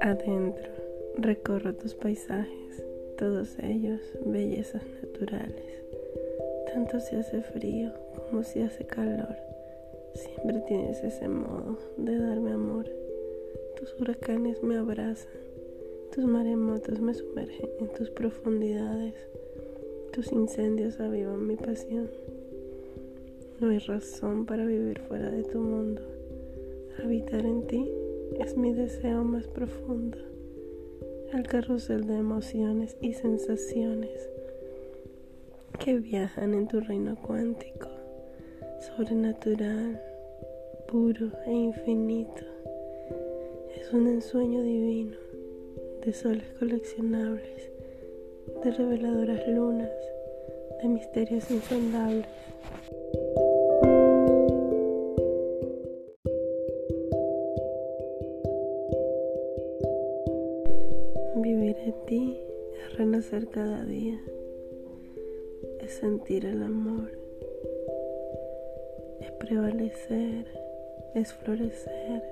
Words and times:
Adentro 0.00 0.70
recorro 1.18 1.74
tus 1.74 1.94
paisajes, 1.94 2.82
todos 3.18 3.58
ellos 3.58 4.00
bellezas 4.24 4.82
naturales. 5.02 5.84
Tanto 6.72 7.00
si 7.00 7.16
hace 7.16 7.42
frío 7.42 7.92
como 8.14 8.42
si 8.42 8.62
hace 8.62 8.86
calor, 8.86 9.36
siempre 10.14 10.60
tienes 10.66 11.04
ese 11.04 11.28
modo 11.28 11.76
de 11.98 12.18
darme 12.18 12.52
amor. 12.52 12.86
Tus 13.76 13.94
huracanes 14.00 14.62
me 14.62 14.78
abrazan, 14.78 15.32
tus 16.14 16.24
maremotos 16.24 16.98
me 16.98 17.12
sumergen 17.12 17.68
en 17.80 17.88
tus 17.88 18.08
profundidades, 18.08 19.14
tus 20.12 20.32
incendios 20.32 20.98
avivan 20.98 21.46
mi 21.46 21.56
pasión. 21.56 22.08
No 23.60 23.68
hay 23.68 23.78
razón 23.80 24.46
para 24.46 24.64
vivir 24.64 24.98
fuera 25.00 25.30
de 25.30 25.44
tu 25.44 25.58
mundo. 25.58 26.00
Habitar 27.04 27.44
en 27.44 27.66
ti 27.66 27.90
es 28.38 28.56
mi 28.56 28.72
deseo 28.72 29.24
más 29.24 29.46
profundo. 29.48 30.18
El 31.32 31.46
carrusel 31.46 32.06
de 32.06 32.16
emociones 32.16 32.96
y 33.00 33.14
sensaciones 33.14 34.28
que 35.78 35.98
viajan 35.98 36.54
en 36.54 36.68
tu 36.68 36.80
reino 36.80 37.16
cuántico, 37.16 37.88
sobrenatural, 38.80 40.00
puro 40.88 41.30
e 41.46 41.52
infinito. 41.52 42.44
Es 43.76 43.92
un 43.92 44.06
ensueño 44.08 44.62
divino 44.62 45.16
de 46.04 46.12
soles 46.12 46.52
coleccionables, 46.58 47.70
de 48.62 48.70
reveladoras 48.70 49.46
lunas, 49.48 49.90
de 50.82 50.88
misterios 50.88 51.50
insondables. 51.50 52.26
Vivir 61.42 61.74
en 61.78 61.94
ti 62.06 62.36
es 62.74 62.98
renacer 62.98 63.48
cada 63.48 63.82
día, 63.86 64.20
es 65.80 65.92
sentir 65.92 66.44
el 66.44 66.62
amor, 66.62 67.10
es 69.20 69.30
prevalecer, 69.32 70.44
es 71.14 71.32
florecer, 71.32 72.22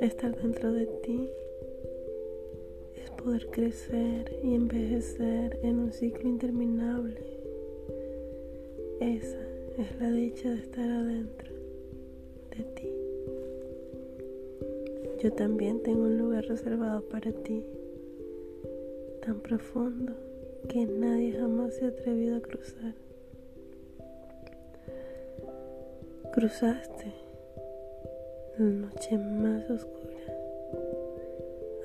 estar 0.00 0.34
dentro 0.42 0.72
de 0.72 0.86
ti, 1.04 1.30
es 2.96 3.10
poder 3.10 3.46
crecer 3.46 4.36
y 4.42 4.56
envejecer 4.56 5.60
en 5.62 5.78
un 5.78 5.92
ciclo 5.92 6.28
interminable. 6.28 7.20
Esa 8.98 9.46
es 9.78 10.00
la 10.00 10.10
dicha 10.10 10.50
de 10.50 10.58
estar 10.58 10.90
adentro 10.90 11.54
de 12.56 12.64
ti. 12.74 13.13
Yo 15.24 15.32
también 15.32 15.82
tengo 15.82 16.02
un 16.02 16.18
lugar 16.18 16.44
reservado 16.44 17.00
para 17.08 17.32
ti, 17.32 17.64
tan 19.24 19.40
profundo 19.40 20.12
que 20.68 20.84
nadie 20.84 21.32
jamás 21.32 21.72
se 21.72 21.86
ha 21.86 21.88
atrevido 21.88 22.36
a 22.36 22.40
cruzar. 22.42 22.94
Cruzaste 26.34 27.14
la 28.58 28.66
noche 28.66 29.16
más 29.16 29.70
oscura, 29.70 30.36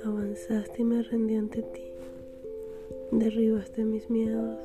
avanzaste 0.04 0.82
y 0.82 0.84
me 0.84 1.02
rendí 1.02 1.36
ante 1.36 1.62
ti, 1.62 1.94
derribaste 3.14 3.86
mis 3.86 4.10
miedos, 4.10 4.60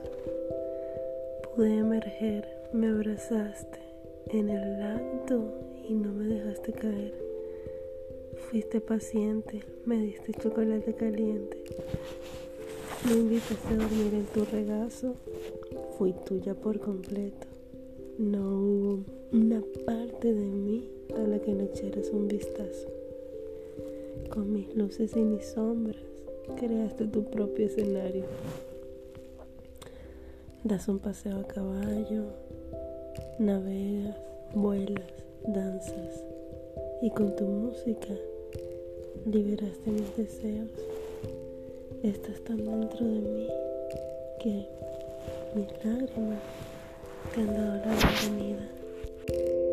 pude 1.45 1.77
emerger, 1.77 2.49
me 2.73 2.89
abrazaste 2.89 3.79
en 4.33 4.49
el 4.49 4.83
acto 4.83 5.45
y 5.89 5.95
no 5.95 6.13
me 6.13 6.25
dejaste 6.25 6.73
caer. 6.73 7.24
Fuiste 8.37 8.81
paciente, 8.81 9.63
me 9.87 9.99
diste 9.99 10.33
chocolate 10.33 10.95
caliente. 10.95 11.57
Me 13.07 13.13
invitaste 13.13 13.75
a 13.75 13.77
dormir 13.77 14.15
en 14.15 14.27
tu 14.27 14.45
regazo. 14.45 15.15
Fui 15.97 16.13
tuya 16.25 16.55
por 16.55 16.81
completo. 16.81 17.47
No 18.19 18.41
hubo 18.41 19.05
una 19.33 19.63
parte 19.87 20.33
de 20.33 20.47
mí 20.47 20.89
a 21.17 21.21
la 21.21 21.39
que 21.39 21.53
no 21.53 21.65
echaras 21.65 22.11
un 22.11 22.29
vistazo. 22.29 22.89
Con 24.31 24.53
mis 24.53 24.75
luces 24.75 25.15
y 25.17 25.21
mis 25.21 25.47
sombras, 25.47 26.03
creaste 26.57 27.07
tu 27.07 27.25
propio 27.25 27.67
escenario. 27.67 28.25
Das 30.65 30.89
un 30.89 30.99
paseo 30.99 31.41
a 31.41 31.47
caballo, 31.47 32.25
navegas, 33.39 34.17
vuelas, 34.55 35.13
danzas 35.47 36.34
y 37.05 37.11
con 37.11 37.37
tu 37.37 37.45
música 37.45 38.15
liberaste 39.27 39.91
mis 39.91 40.17
deseos. 40.17 40.71
Estás 42.03 42.41
tan 42.45 42.65
dentro 42.65 43.05
de 43.05 43.21
mí 43.21 43.47
que 44.41 44.67
mis 45.55 45.69
lágrimas 45.85 46.41
te 47.35 47.41
han 47.43 47.49
dado 47.49 47.77
la 47.85 47.95
bienvenida. 47.95 49.64